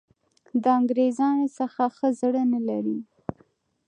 [0.61, 2.97] د انګرېزانو څخه ښه زړه نه لري.